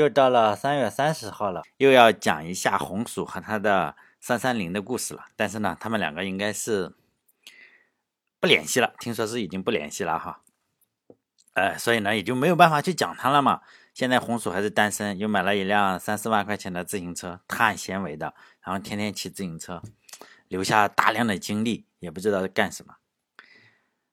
[0.00, 5.26] 又到了三月三十号了，又要讲一下红薯和他的三三零的故事了。
[5.36, 6.94] 但是呢，他们两个应该是
[8.40, 10.40] 不联系了，听说是已经不联系了哈。
[11.52, 13.60] 呃，所以呢，也就没有办法去讲他了嘛。
[13.92, 18.32] 现在红薯还是单身，又买了一辆三四万块钱的自行车，碳纤维的，
[18.62, 19.82] 然后天天骑自行车，
[20.48, 22.94] 留下大量的精力，也不知道干什么。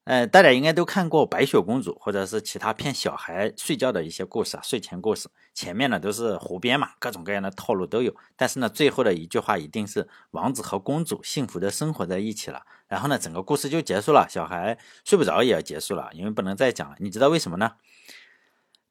[0.07, 5.27] 呃，大家应该都看过《白雪公主》或者是其他骗小孩睡觉的一些故事啊，睡前故事。
[5.53, 8.15] 前面呢都是胡编嘛，各种各样的套路都有。
[8.37, 12.61] 但是呢，最后的一句话一定是王子和公主幸福的生活在一起了。
[12.87, 16.95] 然后呢，整个故事就结束了，小孩睡不着也要结束了，因为不能再讲了。
[16.99, 17.73] 你知道为什么呢？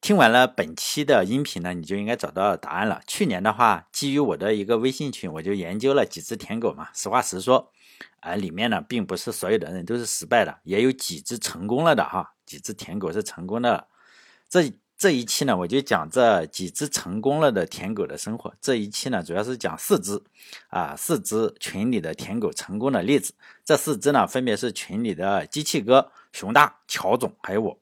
[0.06, 3.02] 听完了本期的音频呢，你就应该找到答案了。
[3.09, 6.91] 去年的话，基于我的一个微信群，我就研究了几只舔狗嘛。
[6.95, 7.73] 实话实说。
[8.20, 13.88] 啊，里面呢，并不是所有的人都是失败的，也有几只成功了的哈，几只舔狗是成功的。
[14.48, 18.54] 这这一期呢，我就讲这几只成功了的舔狗的生活。
[18.60, 20.23] 这一期呢，主要是讲四只
[20.68, 23.34] 啊，四只群里的舔狗成功的例子。
[23.65, 27.77] 这四只呢，分别是群里的机器哥、熊大、乔总还有我，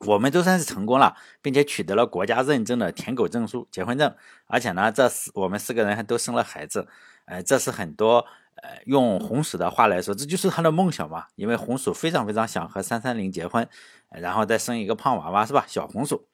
[0.00, 4.14] 我们都算是成功了，并且取得了国家认证的舔狗证书、结婚证，
[4.46, 6.88] 而且呢，这四我们四个人还都生了孩子。
[7.24, 8.26] 哎，这是很多。
[8.62, 11.26] 呃，用红薯的话来说，这就是他的梦想嘛。
[11.34, 13.68] 因为红薯非常非常想和三三零结婚，
[14.08, 15.66] 然后再生一个胖娃娃，是吧？
[15.68, 16.26] 小红薯，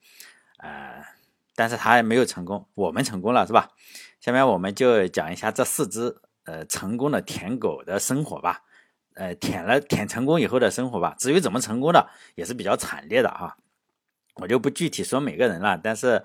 [0.59, 1.03] 呃，
[1.57, 3.71] 但是他也没有成功，我们成功了，是吧？
[4.21, 8.63] 下面我们就讲一下这四只呃成功的舔狗的生活吧，
[9.15, 11.15] 呃，舔了舔成功以后的生活吧。
[11.19, 13.57] 至于怎么成功的，也是比较惨烈的哈。
[14.37, 16.25] 我就不具体说每个人了，但是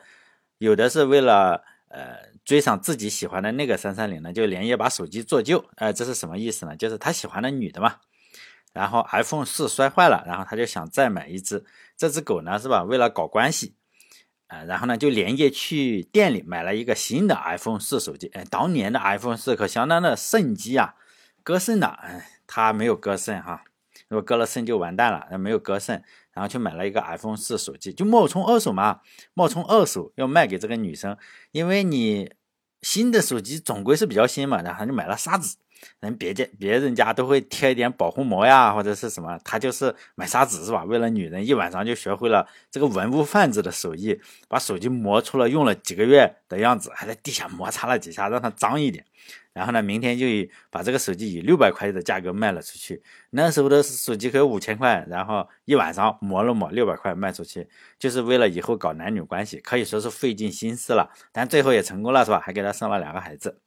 [0.57, 1.63] 有的是为了。
[1.89, 5.63] 呃，追上自己喜欢的那个三三零呢，就连夜把手机做旧。
[5.77, 6.75] 呃，这是什么意思呢？
[6.75, 7.95] 就是他喜欢的女的嘛。
[8.73, 11.63] 然后 iPhone 四摔坏了，然后他就想再买一只。
[11.95, 12.83] 这只狗呢，是吧？
[12.83, 13.73] 为了搞关系，
[14.47, 18.27] 呃，然后呢就连夜去店里买了一个新的 iPhone 四手机。
[18.33, 20.95] 哎，当年的 iPhone 四可相当的肾机啊，
[21.47, 21.87] 割肾的。
[21.87, 23.63] 哎，他没有割肾哈，
[24.09, 25.25] 如果割了肾就完蛋了。
[25.31, 26.03] 那没有割肾。
[26.33, 28.99] 然后去买了一个 iPhone 四手机，就冒充二手嘛，
[29.33, 31.17] 冒充二手要卖给这个女生，
[31.51, 32.29] 因为你
[32.81, 35.55] 新的手机总归是比较新嘛，然后就买了砂纸，
[36.01, 40.83] 人别家别人家都会贴一点保护膜呀，或者是什么，他就是买砂纸是吧？
[40.83, 49.03] 为了女人，一晚上就学会了这个文物贩子的手艺，把手机磨出了用了几个月的样子，还在地下摩擦了几下，让它脏一点。
[49.57, 53.01] 然后呢，明天就以把这个手机以六百块的价格卖了出去。
[53.31, 61.11] 那时候的手机可有五千块，然后一晚上磨了磨，六百块卖出去，就是为了以后搞男女关系，可以说是费尽心思了。
[61.31, 62.39] 但最后也成功了，是吧？
[62.39, 63.59] 还给他生了两个孩子。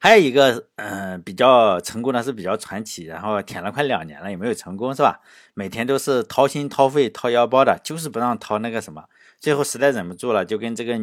[0.00, 5.20] 还有一个，嗯，比较成功的是比较传奇，然后舔了快两年了也没有成功，是吧？
[5.52, 9.04] 每天都是掏心掏肺掏腰包的，就是不让掏那个什么。
[9.38, 10.98] 最后实在忍不住了，就跟这个。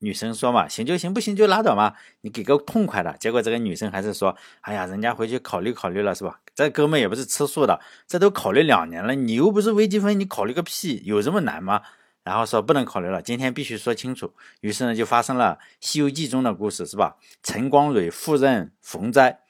[0.00, 3.14] 女生说嘛，行就行，不行就拉倒嘛，你给个痛快的。
[3.18, 6.40] 结果这个女生还是说，哎呀，人家回去考虑考虑了，是吧？
[6.54, 11.82] 这哥们也不是吃素的，这都考虑两年了，你又不是微积分，你考虑个屁，有这么难吗？
[12.22, 14.32] 然后说不能考虑了，今天必须说清楚。
[14.60, 17.16] 于是呢，就发生了《西游记》中的故事，是吧？
[17.42, 19.40] 陈光蕊赴任逢灾，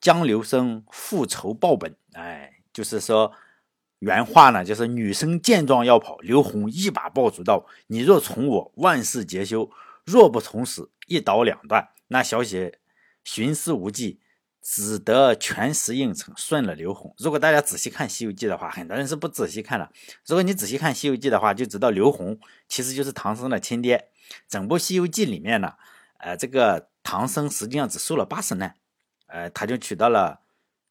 [0.00, 1.94] 江流生复仇报本。
[2.14, 3.32] 哎，就是说
[4.00, 9.70] 原话呢，就是女生见状要跑，刘洪一把抱住道：“你若从我，万事皆休。”
[10.10, 11.90] 若不从死，一刀两断。
[12.08, 12.80] 那小姐
[13.22, 14.20] 寻思无计，
[14.60, 17.14] 只得全石应承，顺了刘洪。
[17.18, 19.90] 如果大家仔细看《西游记》的话，很多人是不仔细看的。
[20.26, 22.38] 如果你仔细看《西游记》的话，就知道刘洪
[22.68, 24.08] 其实就是唐僧的亲爹。
[24.48, 25.74] 整部《西游记》里面呢，
[26.18, 28.74] 呃，这个唐僧实际上只受了八十难，
[29.26, 30.40] 呃，他就取到了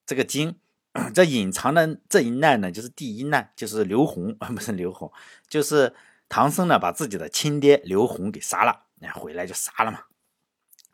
[0.05, 0.55] 这个经。
[1.13, 5.09] 这隐藏的这一难呢，就是第一难，就是刘洪啊， 不是刘洪，
[5.47, 5.93] 就是
[6.27, 8.85] 唐僧呢，把自己的亲爹刘洪给杀了。
[8.99, 10.01] 那回来就杀了嘛。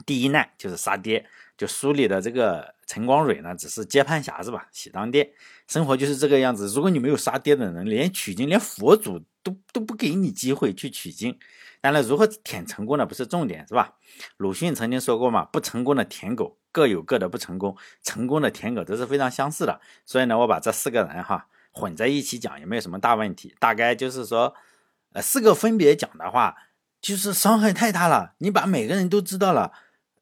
[0.06, 1.26] 第一难就是杀爹，
[1.58, 4.68] 就书里的这个陈光蕊呢，只是接盘侠是吧？
[4.72, 5.34] 喜当爹，
[5.68, 6.68] 生活就是这个样子。
[6.68, 11.40] 如果你没有杀爹的人，连取经，连佛祖都都不给你机会去取经。
[11.80, 13.96] 当然，如何舔成功的不是重点是吧？
[14.36, 19.80] 鲁迅曾经说过嘛，不成功的舔狗各有各的不成功，成功的舔狗都是非常相似的。
[20.06, 23.56] 所以呢，我把这四个人哈混在一起讲也没有什么大问题。
[23.60, 24.54] 大概就是说，
[25.14, 26.58] 呃，四个分别讲的话。
[27.06, 29.72] 就是伤害太大了，你把每个人都知道了，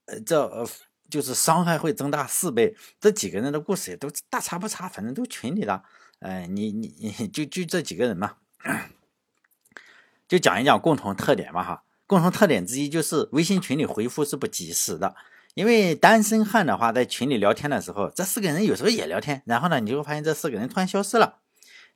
[0.03, 0.67] 呃，这呃
[1.09, 2.75] 就是伤害会增大四倍。
[2.99, 5.81] 这几个人的故事也都大差不差，反正都群里的，
[6.19, 8.35] 哎，你你你 就就这几个人嘛，
[10.27, 11.85] 就讲一讲共同特点嘛哈。
[12.05, 15.15] 共同特点之一就是微信群里回复是不及时的，
[15.53, 21.37] 因为单身汉的话在群里聊天的时候，这四个人有时候也聊天，然后呢，你就会发现这四个人突然消失了，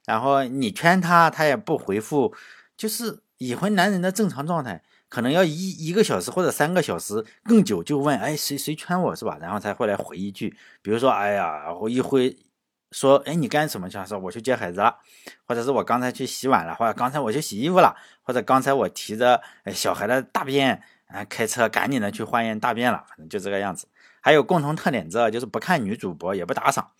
[0.05, 2.33] 然后你圈他，他也不回复，
[2.77, 3.23] 就是。
[3.37, 9.37] 已婚男人的正常状态可能要一一个小时或者三个小时更久，就问哎谁谁圈我是吧？
[9.39, 12.37] 然后才会来回一句，比如说哎呀我一回
[12.91, 13.97] 说哎你干什么去？
[14.05, 14.97] 说我去接孩子了，
[15.45, 19.41] 或者是我刚才去洗碗了，或者刚才我去洗衣服了，或者刚才我提着
[19.73, 23.87] 小孩的大便啊开车赶紧的去化验大便了，反正就这个样子。
[24.19, 26.91] 还有共同特点之二就是不看女主播也不打赏。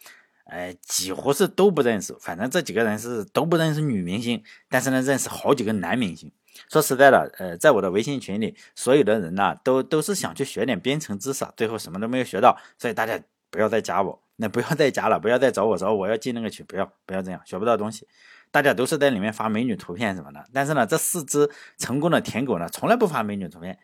[0.50, 2.16] 哎，几乎是都不认识。
[2.20, 6.32] 反正这几个人是都不认识女明星，但是呢，认识好几个男明星。
[6.70, 12.58] 说实在的，呃，在我的微信群里，所有的人呢，都都是想去学点编程知识，最后什么都没有学到。
[12.78, 18.08] 所以大家不要再加我，那不要再加了，不要再找我找我要进那个群，不要不要这样，学不到东西。
[18.50, 23.78] 大家都是在里面发美女图片什么的，但是呢，这四只成功的舔狗呢，从来不发美女图片。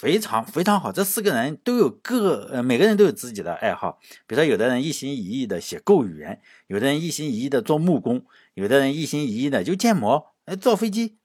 [0.00, 4.00] 非常非常好，这四个人都有各呃，每个人都有自己的爱好。
[4.26, 8.24] 比如说，有的人一心一意的写构语言，有的人一心一意的做木工，
[8.54, 11.18] 有的人一心一意的就建模，哎，造飞机，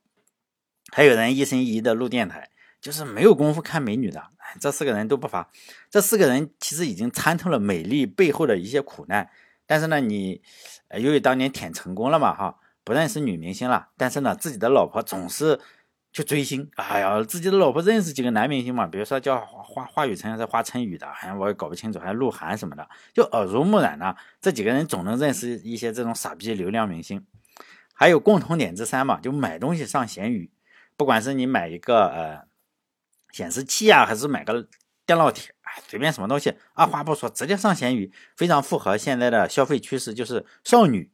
[0.91, 2.49] 还有人一心一意的录电台，
[2.81, 4.21] 就是没有功夫看美女的。
[4.59, 5.49] 这四个人都不乏，
[5.89, 9.29] 这四个人其实已经参透了美丽背后的一些苦难。
[9.65, 10.41] 但是呢，你
[10.99, 15.59] 由于当年舔成功了嘛，哈，不认识女明星了，但是呢，自己的老婆总是。
[16.17, 18.87] 去追星，哎呀，自己的老婆认识几个男明星嘛？
[18.87, 24.15] 比如说叫华华雨辰还是华晨宇的，好像我也搞不清楚，还是鹿晗什么的，就耳濡目染呢。
[24.41, 27.23] 这几个人总能认识一些这种傻逼流量明星。
[27.93, 30.49] 还有共同点之三嘛，就买东西上闲鱼，
[30.95, 32.47] 不管是你买一个呃
[33.31, 34.67] 显示器啊，还是买个
[35.05, 35.53] 电烙铁，
[35.87, 41.11] 随便什么东西，二话不说直接上闲鱼，非常符合现在的消费趋势，就是少女，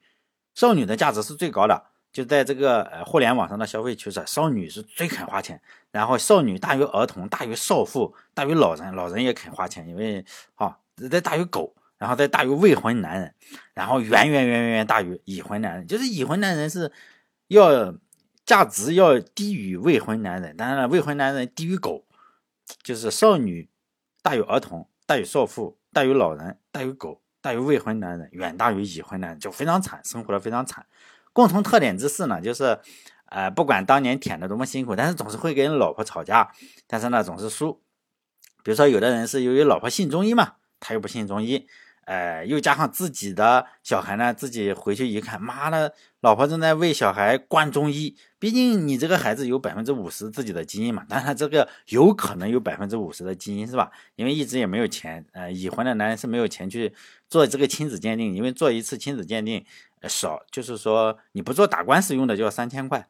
[0.55, 1.87] 少女的价值是最高的。
[2.13, 5.59] 就在这个呃互联网上的消费趋势，少女是最肯花钱，
[5.91, 10.23] 然后少女大于儿童，大于少妇，大于老人，老人也肯花钱，因为
[10.53, 10.77] 啊
[11.09, 13.33] 再大于狗，然后再大于未婚男人，
[13.73, 16.91] 然后远远远远远大于已婚男人，就是已婚男人是
[17.47, 17.95] 要
[18.45, 22.05] 价值要低于未婚男人，当然了，未婚男人低于狗，
[22.83, 23.67] 就是少女
[24.21, 30.85] 大于儿童，大于少妇，大于老人，大于狗，大于未婚男人，远大于已婚男人，就非常惨，生活的非常惨。
[31.33, 32.79] 共同特点之四呢，就是，
[33.25, 36.51] 呃，不管当年舔的多么辛苦，但是总是会跟老婆吵架，
[36.87, 37.81] 但是呢总是输。
[38.63, 41.67] 比如说有的人是由于老婆信中医嘛，他又不信中医，
[42.05, 48.15] 呃，又加上自己的小孩呢，自己回去一看，妈的，老婆正在为小孩灌中医。
[48.39, 53.89] 毕竟你这个孩子有百分之五十自己的基因嘛，但他这个有可能有百分之五十的基因是吧？
[54.15, 56.93] 因为一直也没有钱，呃，已婚的男人是没有钱去
[57.33, 59.65] 做这个亲子鉴定，因为做一次亲子鉴定。
[60.07, 63.07] 少，就是说你不做打官司用的就要三千块，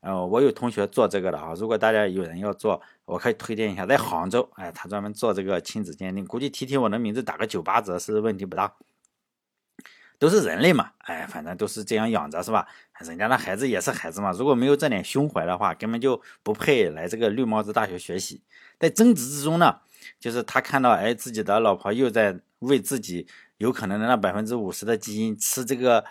[0.00, 8.72] 呃，我有同学做这个的啊，如果大家有人要做，我可以推荐一下，在杭州，哎，他专门做这个亲子鉴定，估计提提我的名字打个九八折是问题不大，
[10.20, 12.68] 都是人类嘛，哎，反正都是这样养着是吧？
[13.00, 18.40] 人家的孩子也是孩子嘛，如果没有这点胸怀的话，根本就不配来这个绿帽子大学学习。
[18.78, 19.80] 在争执之中呢，
[20.20, 23.26] 就是他看到哎自己的老婆又在为自己。
[23.58, 26.04] 有可能的那百分之五十的基因吃这个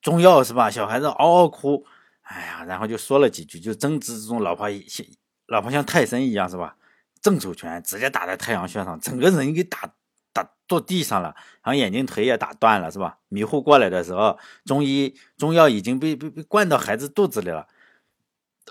[0.00, 0.70] 中药是吧？
[0.70, 1.84] 小孩子嗷嗷哭，
[2.22, 5.04] 哎呀，然后就说了几句，就争执之中，老婆像
[5.46, 6.76] 老婆像泰森一样是吧？
[7.20, 9.92] 正手拳直接打在太阳穴上，整个人给打
[10.32, 13.18] 打坐地上了，然后眼睛腿也打断了是吧？
[13.28, 17.66] 迷糊过来的时候，中医中药已经被被被灌到孩子肚子里了。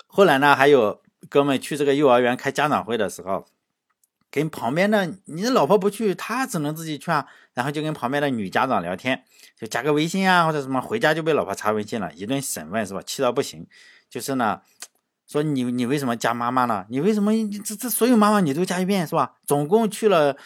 [0.08, 3.46] 后来呢，还有哥们去这个幼儿园开家长会的时候。
[4.30, 7.26] 跟旁边的你的老婆不去，他只能自己去啊。
[7.54, 9.24] 然后就跟旁边的女家长聊天，
[9.60, 10.80] 就加个微信啊，或者什么。
[10.80, 13.02] 回家就被老婆查微信了，一顿审问是吧？
[13.02, 13.66] 气到不行。
[14.10, 14.62] 就是呢，
[15.28, 16.86] 说你你为什么加妈妈呢？
[16.90, 17.32] 你为什么
[17.64, 19.34] 这这所有妈妈你都加一遍是吧？
[19.46, 20.38] 总共去了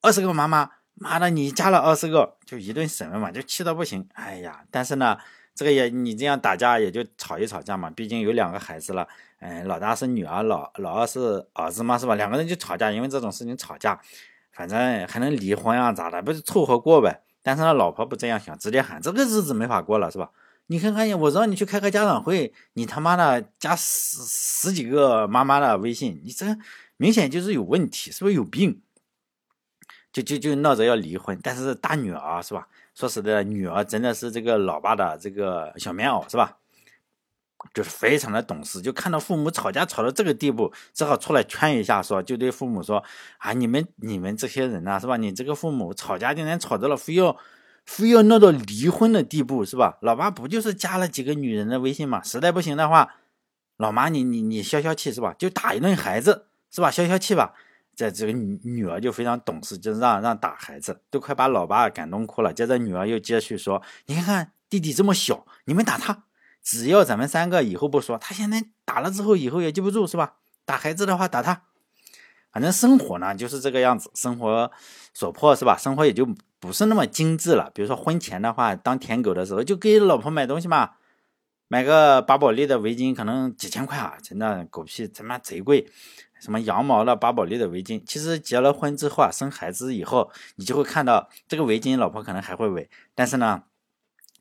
[0.00, 4.08] 二十个妈妈，妈的你加了二十个，就一顿审问嘛，就气到不行。
[4.14, 5.18] 哎呀，但是呢。
[5.54, 9.06] 这个也你这样打架也就吵一吵架嘛，毕竟有两个孩子了，
[9.38, 12.14] 嗯，老大是女儿，老老二是儿子嘛，是吧？
[12.16, 14.00] 两个人就吵架，因为这种事情吵架，
[14.52, 16.20] 反正还能离婚啊，咋的？
[16.22, 17.22] 不是凑合过呗？
[17.42, 20.30] 但是呢，老婆不这样想，直接喊这个日子没法过了，是吧？
[20.66, 26.46] 你看看，我让你去开个家长会，你他妈的加十十几个妈妈的微信，你这
[26.96, 28.80] 明显就是有问题，是不是有病？
[30.10, 32.66] 就就就闹着要离婚，但是大女儿是吧？
[32.94, 36.58] 说实在，女儿真的是这个老爸的这个小棉袄，是吧？
[37.72, 43.02] 就是非常的懂事，就看到父母吵架吵到这个地步，只好出来劝一下，说就对父母说
[43.38, 45.16] 啊，你们你们这些人呐，是吧？
[45.16, 47.36] 你这个父母吵架竟然吵到了非要
[47.86, 49.96] 非要闹到离婚的地步，是吧？
[50.02, 52.22] 老爸不就是加了几个女人的微信嘛？
[52.22, 53.14] 实在不行的话，
[53.78, 55.34] 老妈你你你消消气是吧？
[55.38, 56.90] 就打一顿孩子是吧？
[56.90, 57.54] 消消气吧。
[57.96, 62.52] 在这个女女儿就非常懂事，就让让打孩子，都快把老爸感动哭了。
[62.52, 66.24] 接着女儿又接续说：“你看看弟弟这么小，你们打他；
[66.62, 70.34] 只要咱们三个以后不说，他现在打了之后，以后也记不住，是吧？
[70.64, 71.62] 打孩子的话，打他。
[72.52, 74.70] 反正生活呢就是这个样子，生活
[75.12, 75.76] 所迫，是吧？
[75.76, 76.24] 生活也就
[76.60, 77.70] 不是那么精致了。
[77.74, 80.92] 比如说婚前的话，当舔狗的时候，就给老婆买东西嘛，
[81.68, 85.90] 买个巴宝莉的围巾，可能几千块啊，真的狗屁，他妈贼贵。
[86.44, 93.62] 什么羊毛的巴宝莉的围巾，其实结了婚之后啊，生孩子以后，你就会看到这个围巾，老婆可能还会围，但是呢，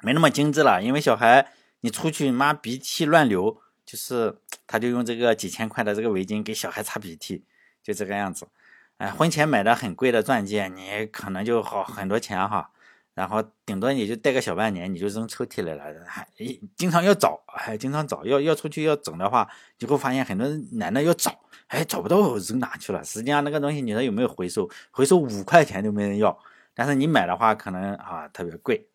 [0.01, 7.45] 没那么精致了，因为小孩你出去妈鼻涕乱流，就是他就用这个几千块的这个围巾给小孩擦鼻涕，
[7.81, 8.49] 就这个样子。
[8.97, 12.71] 哎，婚前买的很贵的钻戒，你可能就好很多钱哈。
[13.13, 16.27] 然后顶多你就戴个小半年，你就扔抽屉里了，还
[16.75, 21.31] 经常要找，还经常找，要要出去要整的话，就会发现很多男的要找，
[21.67, 23.03] 哎，找不到扔哪去了？
[23.03, 24.67] 实际上那个东西你说有没有回收？
[24.89, 26.35] 回收五块钱都没人要，
[26.73, 28.87] 但是你买的话可能啊特别贵。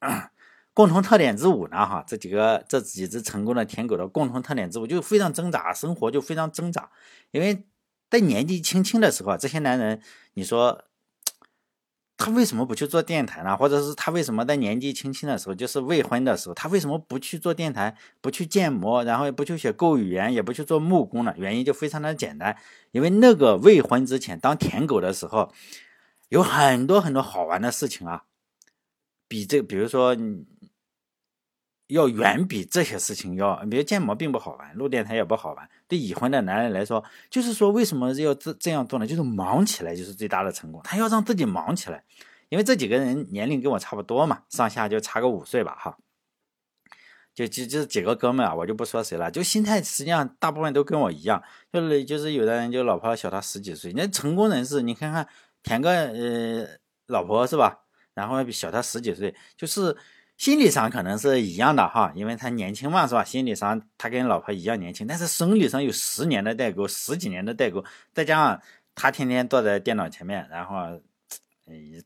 [0.72, 6.90] 共同特点之五呢，哈，这几个这几只成功的舔狗的共同特点之五就非常挣扎，生活就非常挣扎，
[7.30, 7.66] 因为
[8.08, 10.00] 在年纪轻轻的时候，这些男人，
[10.32, 10.84] 你说。
[12.18, 13.56] 他为什么不去做电台呢？
[13.56, 21.34] 或者是他为什么在年纪轻轻的时候，就是未婚的时候，他为什么不去做电台，不去建模，然后也不去学购语言，也不去做木工呢？
[21.36, 22.56] 原因就非常的简单，
[22.92, 25.52] 因为那个未婚之前当舔狗的时候，
[26.30, 28.24] 有很多很多好玩的事情啊，
[29.28, 30.16] 比这，比如说。
[31.88, 35.68] 要远比这些事情要，比如建模并不好玩，录电台也不好玩。
[35.86, 39.06] 对已婚的男人来说，就是说为什么要这这样做呢？
[39.06, 40.80] 就是忙起来就是最大的成功。
[40.82, 42.02] 他要让自己忙起来，
[42.48, 45.96] 因为这几个人年龄跟我差不多嘛，上下就差个五岁吧，哈。
[47.32, 51.40] 就就就几个哥们啊，我就不说谁了，就心态实际上大部分都跟我一样，
[51.72, 55.28] 就是就是有的人就老婆小他十几岁，那成功人士你看看
[55.62, 56.66] 填个呃
[57.06, 57.84] 老婆是吧？
[58.14, 59.96] 然后比小他十几岁，就是。
[60.36, 63.24] 心理上可能是一样的哈，因为他年轻嘛，是吧？
[63.24, 68.62] 心理上他跟老婆一样年轻，但是生理上有十年的代沟，十几年的代沟，再加上
[68.94, 71.00] 他天天坐在电脑前面，然后，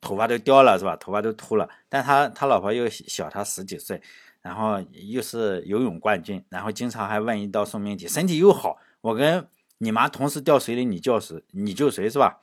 [0.00, 0.96] 头发都掉了，是吧？
[0.96, 4.00] 头发都秃了，但他他老婆又小他十几岁，
[4.42, 9.44] 然后又是游泳冠军，然后经常还问一道送命题，身体又好，我跟
[9.78, 11.42] 你妈同时掉水里，你救谁？
[11.50, 12.38] 你救谁是吧？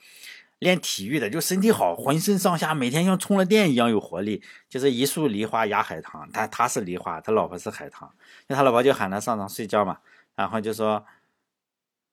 [0.59, 6.27] 练体育的就身体好，浑身上下每天像充了电一样有活力，就是一束梨花压海棠。
[6.31, 8.11] 他他是梨花，他老婆是海棠。
[8.47, 9.99] 那他老婆就喊他上床睡觉嘛，
[10.35, 11.05] 然后就说，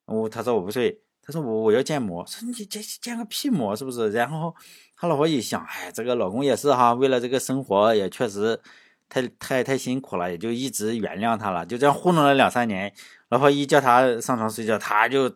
[0.04, 4.10] 我他说我不睡，他说我我要建模，说你建建个屁模是不是？
[4.12, 4.54] 然后
[4.94, 8.60] 他老婆一想，哎，这个老公也是哈，为了这个生活也确实
[9.08, 12.92] 太太太辛苦了，也就一直原谅他了，就这样糊弄了两三年。
[13.30, 15.34] 老婆一叫他上床睡觉，他就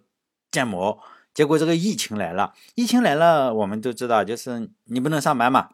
[0.50, 1.00] 建模。
[1.38, 5.68] 结果这个疫情来了，疫情来了，我们都知道，就是你不能上班嘛，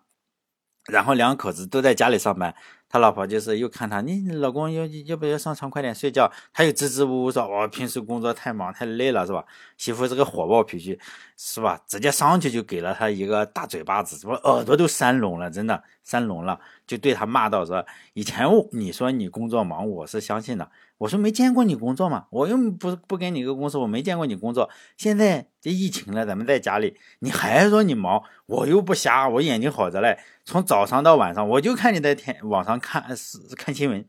[0.93, 2.55] 然后两口子都在家里上班。
[2.89, 6.31] 他老婆就是又看他，你老公要要不要上床快点睡觉？
[6.53, 9.45] 他又支支吾吾说，我平时工作太忙太累了，是吧？
[9.77, 10.99] 媳妇是个火爆脾气，
[11.37, 11.81] 是吧？
[11.89, 20.71] 直接上去就给了他一个大嘴巴子，什么耳朵都扇聋了，真的扇聋了，就对他骂道说：以前你说你工作忙，我是相信的。
[20.99, 24.71] 我说没见过你工作嘛，我又不不跟你一个公司，我没见过你工作。
[24.97, 30.17] 现在这疫情了，咱们在家里，你还说你忙，我又不瞎，我眼睛好着嘞。
[30.45, 34.07] 从早上到晚上，我就看你在天网上看是看新闻，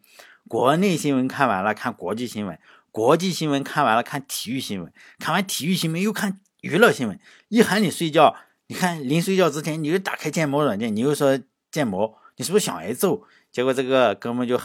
[0.49, 2.59] 国内新闻看完了，看国际新闻，
[2.91, 7.17] 国际新闻看完了，看体育新闻，看完体育新闻又看娱乐新闻。
[7.47, 8.35] 一喊你睡觉，
[8.67, 11.39] 你看临睡觉之前你就打开建模软件，你又说
[11.71, 13.23] 建模，你是不是想挨揍？
[13.51, 14.59] 结果这个哥们就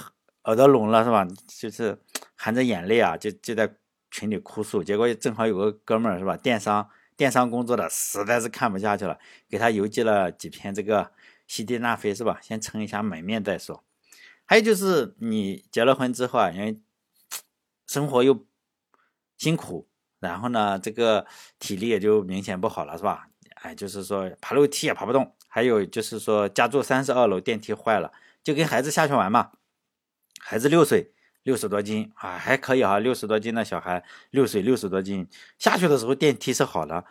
[0.45, 1.27] 耳朵聋了，是吧？
[1.47, 1.99] 就是。
[2.43, 3.71] 含着眼泪啊，就就在
[4.11, 4.83] 群里哭诉。
[4.83, 11.13] 结果正好有个哥们儿是吧，电商电商工作的，实在是看不下去了，给他邮寄了几篇这个
[11.47, 12.39] 西地那非，是吧？
[12.41, 13.85] 先撑一下门面再说。
[14.51, 16.77] 还有就是你结了婚之后啊，因为
[17.87, 18.45] 生活又
[19.39, 19.89] 辛苦，
[20.19, 21.25] 然后呢，这个
[21.61, 23.29] 体力也就明显不好了，是吧？
[23.63, 25.37] 哎，就是说爬楼梯也爬不动。
[25.47, 29.53] 还有就是说家住三十二楼，电梯坏了，就跟孩子下去玩嘛。
[30.41, 31.15] 孩子六岁。
[31.45, 35.29] 六十多斤啊，还可以哈，六十多斤的小孩，六岁六十多斤，
[35.59, 37.05] 下去的时候电梯是好的，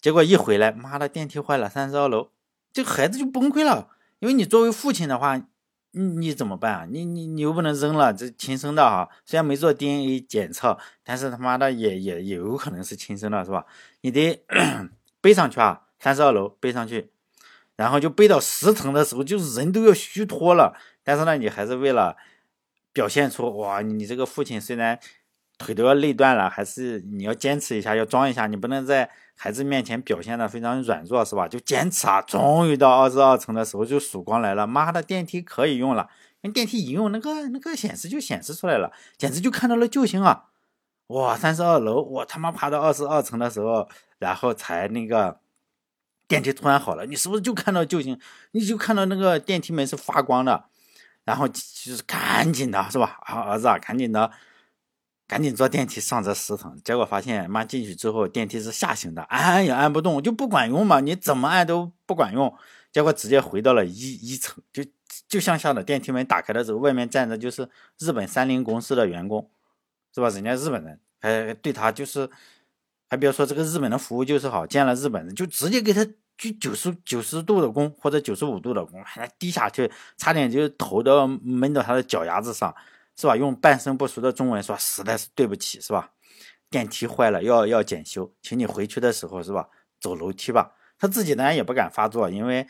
[0.00, 2.32] 结果一回来，妈的，电梯坏了，三十二楼，
[2.72, 3.90] 这孩子就崩溃了。
[4.18, 5.40] 因为你作为父亲的话，
[5.96, 6.86] 你你怎么办啊？
[6.90, 13.64] 你你你又不能扔了，这亲生的哈，虽然没做 DNA 检测，但是他妈的也也也有可能是亲生的，是吧？
[14.02, 14.44] 你得
[15.20, 17.10] 背上去啊，三十二楼背上去，
[17.76, 22.16] 然后就背到十层的时候，就是人都要虚脱了，但是呢，你还是为了。
[22.92, 24.98] 表现出哇，你这个父亲虽然
[25.58, 31.48] 腿都要累断了，还是你要坚持一下，要装一下，你不能在孩子面前表现的非常软弱，是吧？
[31.48, 32.20] 就坚持啊！
[32.22, 36.08] 终于到二十二层的时候，就曙光来了，妈的，电梯可以用了。
[36.54, 40.44] 电梯一用，那个那个显示就显示出来了，简直就看到了救星啊！
[41.08, 45.40] 哇，三十二楼，我他妈爬到二十二层的时候，然后才那个
[46.28, 48.20] 电梯突然好了，你是不是就看到救星？
[48.52, 50.66] 你就看到那个电梯门是发光的，
[51.24, 53.18] 然后就是赶紧的是吧？
[53.22, 54.30] 啊，儿子啊，赶紧的。
[55.28, 62.54] 赶紧坐电梯上这十层，结果发现妈进去之后电梯是下行的，按也按不动，就不管用嘛，你怎么按都不管用，
[62.92, 64.84] 结果直接回到了一一层，就
[65.28, 67.68] 就向下的电梯门打开的时候，外面站着就是
[67.98, 69.50] 日本三菱公司的员工，
[70.14, 70.28] 是吧？
[70.28, 72.30] 人家日本人还对他就是，
[73.08, 76.06] 还别说这个日本的服务就是好，见了日本人就直接给他
[76.38, 82.72] 鞠九十九十度的躬或者九十五度的躬，还低下去，差点就头都闷到他的脚丫子上。
[83.16, 83.34] 是吧？
[83.34, 86.10] 用半生不熟的中文说，实在是对不起，是吧？
[86.68, 89.68] 电梯坏了，要要检修，请你回去的时候，是吧？
[90.00, 90.72] 走楼梯吧。
[90.98, 92.66] 他自己当然也不敢发作，因为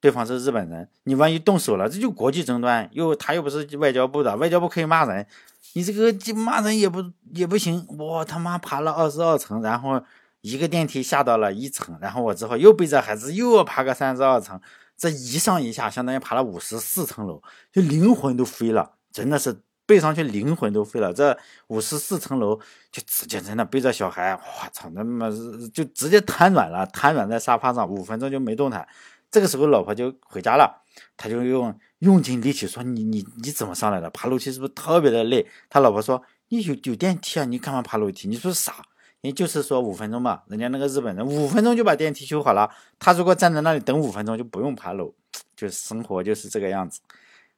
[0.00, 2.88] 对方是日本人，你万一动手了，这就国际争端。
[2.92, 5.26] 又他又不是外交部的，外交部可以骂人，
[5.74, 7.84] 你这个骂人也不也不行。
[7.98, 10.02] 我他妈爬了二十二层，然后
[10.40, 14.60] 一个电梯下到了一层，然后我之后又背着孩子又要爬个三十二层，
[14.96, 19.62] 这一上一下相当于爬了五十四层楼，就灵魂都飞了，真的是。
[19.92, 22.58] 背上去灵魂都飞了，这五十四层楼
[22.90, 25.30] 就直接真的背着小孩，我操，那么
[25.70, 28.88] 就直接瘫软了，瘫软在沙发上，五分钟就没动弹。
[29.30, 30.82] 这个时候老婆就回家了，
[31.18, 34.08] 他就用用尽力气说：“你你你怎么上来的？
[34.08, 38.26] 爬楼梯是不是特别的累？”他老婆说：“你有有电梯啊，你干嘛爬楼梯？
[38.28, 38.76] 你说傻？
[39.20, 45.12] 也就是说五分钟嘛，人家那个日本人五分钟就把电梯修好了，他如果站在那里等五分钟就不用爬楼，
[45.54, 47.00] 就是生活就是这个样子。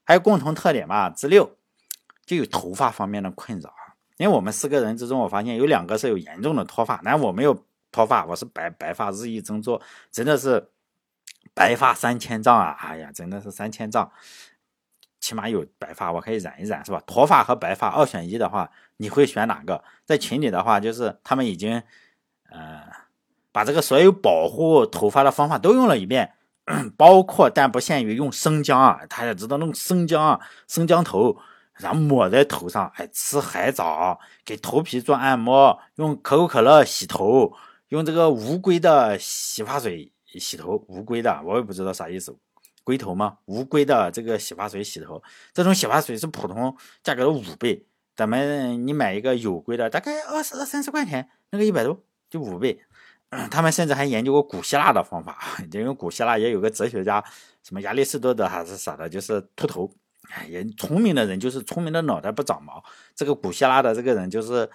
[0.03, 1.57] 还有共同特点嘛，之六。
[2.27, 10.71] 就有头发方面的困扰啊，因为我们四个人之中，我发现有两个是有严重的脱发，但我没有脱发，我是白白发日益增多，真的是
[11.53, 12.77] 白发三千丈啊！
[12.81, 14.11] 哎呀，真的是三千丈，
[15.21, 17.03] 起码有白发，我可以染一染，是吧？
[17.07, 19.85] 脱发和白发二选一的话，你会选哪个？
[20.05, 21.83] 在群里的话，就是他们已经，
[22.51, 22.83] 呃，
[23.53, 26.33] 把这个所有保护头发的方法都用了一遍，
[26.97, 31.39] 包括但不限于用生姜啊，大家知道弄生姜啊，生姜头。
[31.77, 37.53] 然后抹在头上，哎，吃海藻，给头皮做按摩，用可口可乐洗头，
[37.89, 42.37] 用这个乌龟的洗发水洗头，乌龟的，我也不知道啥意思，
[42.85, 43.39] 龟头吗？
[43.47, 47.85] 乌龟的这个洗发水洗头，这种洗发水是普通价格的五倍，
[48.15, 52.81] 咱们你买一个有龟的，大概二十二三十块钱，那个一百多，就五倍。
[53.51, 55.37] 他们甚至还研究过古希腊的方法，
[55.73, 57.25] 因为古希腊也有个哲学家，
[57.65, 59.91] 什么亚里士多德还是啥的，就是秃头。
[60.31, 62.83] 哎呀，聪明的人就是聪明的脑袋不长毛。
[63.15, 64.69] 这个古希腊的这个人就是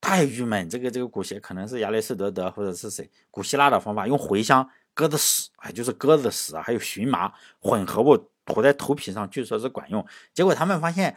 [0.00, 0.68] 太郁闷。
[0.68, 3.08] 这个这个古希可能是亚里士多德或者是谁？
[3.30, 10.04] 古希腊的方法用茴香、鸽子屎，哎，就是鸽子屎啊，还有荨麻混合物涂在头皮上，据说是管用。
[10.34, 11.16] 结果他们发现，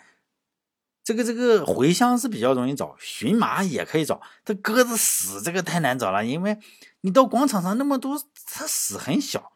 [1.03, 6.57] 这个这个茴香是比较容易找，荨麻也可以找，这鸽子屎这个太难找了，因为
[7.01, 9.53] 你到广场上那么多，它屎很小。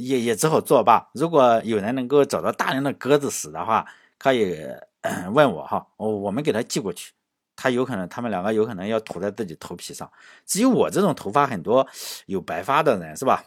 [0.00, 1.10] 也也只好作罢。
[1.14, 3.86] 如果有人能够找到大量的鸽子屎的话，
[4.18, 4.56] 可以
[5.32, 7.12] 问我哈，我我们给他寄过去。
[7.56, 10.10] 他有可能，他们两个有可能要涂在自己头皮上。
[10.46, 11.86] 至于我这种头发很多
[12.26, 13.44] 有白发的人，是吧？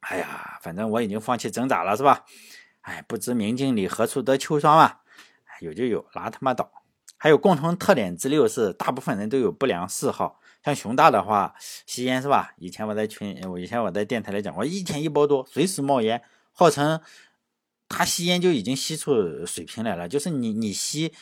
[0.00, 2.24] 哎呀，反正我已经放弃挣扎了，是吧？
[2.82, 5.00] 哎，不知明镜里何处得秋霜啊？
[5.60, 6.70] 有就有，拉他妈倒。
[7.16, 10.40] 还有共同特点之六是，大部分人都有不良嗜好。
[10.64, 12.54] 像熊大的话，吸烟是吧？
[12.56, 16.22] 以前我在群，我以前我在电台里讲过，一天一包多，随时冒烟，
[16.52, 17.02] 号称
[17.86, 20.08] 他吸烟就已经吸出水平来了。
[20.08, 21.12] 就是你你吸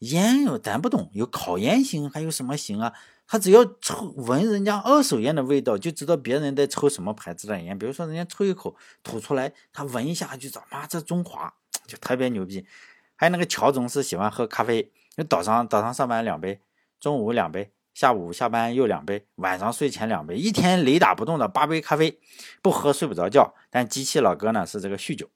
[0.00, 2.92] 烟，咱不懂，有烤烟型，还有什么型啊？
[3.28, 7.78] 他只要抽闻人家二手烟的味道，就知道别人在抽什么牌子的烟。
[7.78, 11.54] 比如说人家抽一口吐出来，他闻一下就知道，妈这中华
[11.86, 12.66] 就特别牛逼。
[13.14, 16.60] 还有那个乔总是喜欢喝咖啡，就早上早上上班两杯，
[16.98, 17.70] 中午两杯。
[17.98, 22.20] 下午下班又两杯，晚上睡前两杯，一天雷打不动的八杯咖啡，
[22.62, 23.52] 不喝睡不着觉。
[23.70, 25.28] 但机器老哥呢是这个酗酒，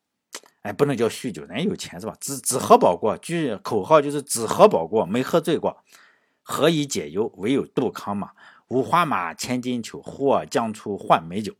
[0.60, 2.16] 哎，不能叫酗酒，人家有钱是吧？
[2.20, 5.82] 只只喝饱过，句口号就是只喝饱过，没喝醉过。
[6.40, 7.32] 何以解忧？
[7.38, 8.30] 唯有杜康嘛。
[8.68, 11.52] 五花马，千金裘，呼儿将出换美酒，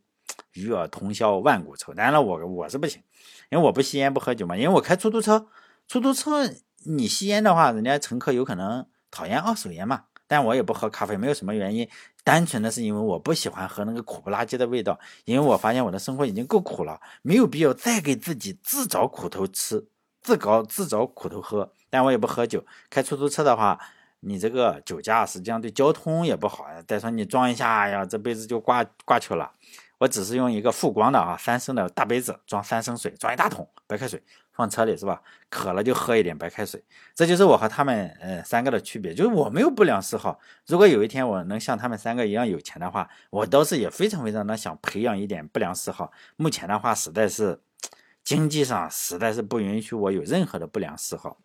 [0.53, 1.93] 与尔同销万古愁。
[1.93, 3.03] 当然了，我我是不行，
[3.51, 4.55] 因为我不吸烟不喝酒嘛。
[4.55, 5.47] 因为我开出租车，
[5.85, 6.49] 出租车
[6.85, 10.05] 你吸烟的话，人家乘客有可能讨厌二手烟嘛。
[10.33, 11.87] 但我也不喝咖啡，没有什么原因，
[12.23, 14.99] 单纯的是因为我不喜欢喝那个苦不拉几的味道。
[15.25, 19.85] 因为我发现我的生活已经够苦了，没有必要再给自己自找苦头吃，
[20.23, 21.71] 自搞自找苦头喝。
[21.91, 23.79] 但我也不喝酒，开出租车的话，
[24.21, 26.83] 你这个酒驾实际上对交通也不好呀。
[26.87, 29.51] 再说你撞一下呀，这辈子就挂挂去了。
[30.03, 35.21] 我只是用一个富光的啊三升的大杯子装三升水，装一大桶白开水放车里是吧？
[35.49, 36.83] 渴了就喝一点白开水。
[37.15, 40.37] 这就是我和他们呃三个的区别，就是我没有不良嗜好。
[40.67, 46.11] 如果有一天我能像他们三个一样有钱的话，我倒是也非常非常的想培养一点不良嗜好。
[46.35, 47.61] 目前的话，实在是
[48.25, 51.37] 经济上实在是不允许我有任何的不良嗜好。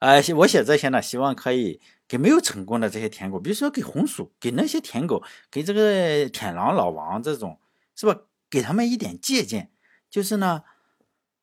[0.00, 7.58] 呃，我写这些呢，希望可以给没有成功的这些舔狗，比如说给红薯，给那些舔狗，给这个舔狼老王这种，
[7.94, 8.20] 是吧？
[8.48, 9.72] 给他们一点借鉴，
[10.08, 10.62] 就是呢，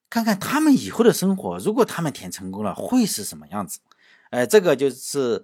[0.10, 3.80] 看看他们以后的生活，如果他们舔成功了，会是什么样子？
[4.30, 5.44] 呃，这个就是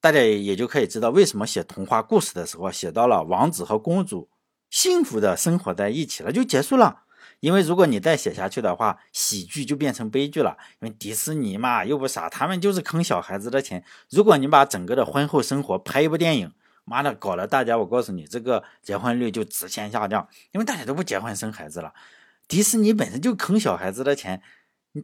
[0.00, 4.28] 大家也就可以知道，为什么写童话故事的时候，写到了王子和公主
[4.68, 7.04] 幸福的生活在一起了，就结束了。
[7.46, 10.56] 因为如果你再写下去的话，喜剧就变成悲剧了。
[10.80, 13.84] 因为迪士尼嘛，又不傻，他们就是坑小孩子的钱。
[14.10, 16.52] 如果你把整个的婚后生活拍一部电影，
[16.84, 21.94] 妈的，搞了大家，我告诉你，这个结婚率就直线下降，因为大家都不结婚生孩子了。
[22.48, 24.42] 迪士尼本身就坑小孩子的钱，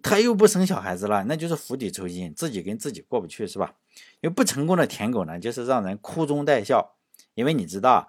[0.02, 3.74] 他又不生小孩子了，那就是釜底抽薪，自己跟自己过不去，是吧？
[4.20, 6.96] 因为不成功的舔狗呢，就是让人哭中带笑，
[7.34, 8.08] 因为你知道。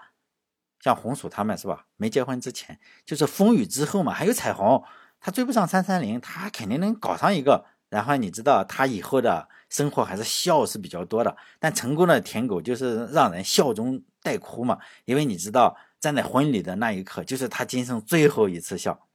[0.84, 1.86] 像红薯他们是吧？
[1.96, 4.84] 没结婚之前就是风雨之后嘛，还有彩虹，
[5.22, 7.66] 他追不上三三零，他肯定能搞上一个。
[7.88, 11.38] 然后你知道他以后的生活还是笑是比较多的。
[11.58, 19.08] 但成功的舔狗就是让人笑中带哭嘛，因为你知道站在婚礼的那一刻就是他今生最后一次笑，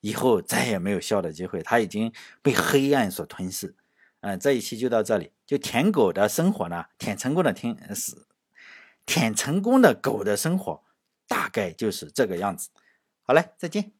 [0.00, 3.76] 以后再也没有笑的机会，他已经被黑暗所吞噬。
[4.22, 8.26] 嗯，这一期就到这里，就舔狗的生活呢，舔成功的舔是
[9.04, 10.82] 舔成功的狗的生活。
[11.26, 12.70] 大概就是这个样子。
[13.22, 13.95] 好嘞，再见。